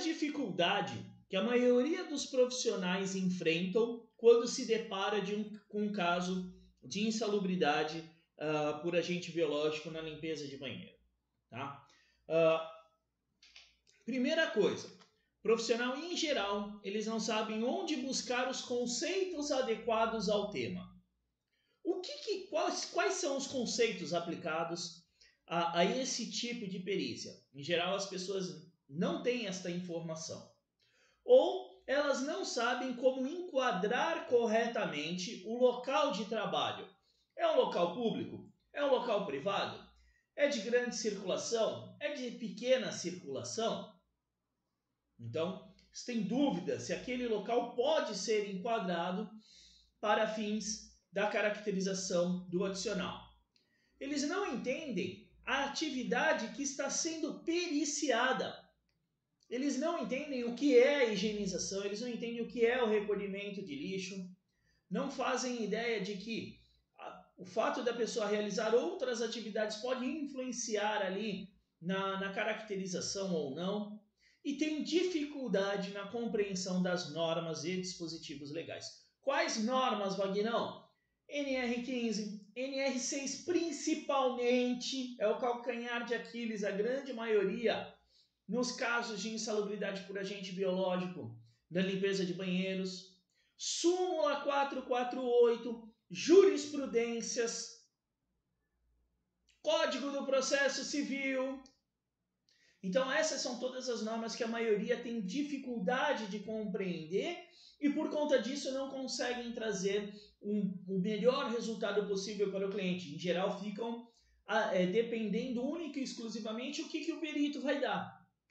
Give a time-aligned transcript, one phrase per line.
[0.00, 0.98] dificuldade
[1.28, 7.06] que a maioria dos profissionais enfrentam quando se depara de um, com um caso de
[7.06, 8.04] insalubridade
[8.36, 10.98] uh, por agente biológico na limpeza de banheiro.
[11.48, 11.86] Tá?
[12.28, 14.90] Uh, primeira coisa,
[15.40, 20.90] profissional em geral, eles não sabem onde buscar os conceitos adequados ao tema.
[21.84, 25.04] O que, que quais, quais são os conceitos aplicados
[25.46, 27.32] a, a esse tipo de perícia?
[27.54, 30.50] Em geral, as pessoas não têm esta informação
[31.24, 36.88] ou elas não sabem como enquadrar corretamente o local de trabalho.
[37.36, 38.52] É um local público?
[38.72, 39.80] É um local privado?
[40.36, 41.96] É de grande circulação?
[42.00, 43.92] É de pequena circulação?
[45.18, 49.28] Então, se tem dúvida se aquele local pode ser enquadrado
[50.00, 53.20] para fins da caracterização do adicional.
[53.98, 58.69] Eles não entendem a atividade que está sendo periciada.
[59.50, 62.88] Eles não entendem o que é a higienização, eles não entendem o que é o
[62.88, 64.14] recolhimento de lixo,
[64.88, 66.60] não fazem ideia de que
[67.36, 71.48] o fato da pessoa realizar outras atividades pode influenciar ali
[71.80, 73.98] na, na caracterização ou não,
[74.44, 78.86] e tem dificuldade na compreensão das normas e dispositivos legais.
[79.20, 80.88] Quais normas, Vagnão?
[81.30, 87.92] NR15, NR6 principalmente é o calcanhar de Aquiles, a grande maioria
[88.50, 91.38] nos casos de insalubridade por agente biológico,
[91.70, 93.16] na limpeza de banheiros,
[93.56, 97.80] súmula 448, jurisprudências,
[99.62, 101.62] Código do Processo Civil.
[102.82, 107.38] Então, essas são todas as normas que a maioria tem dificuldade de compreender
[107.80, 110.12] e, por conta disso, não conseguem trazer
[110.42, 113.14] um, o melhor resultado possível para o cliente.
[113.14, 114.08] Em geral, ficam
[114.72, 118.18] é, dependendo única e exclusivamente o que, que o perito vai dar.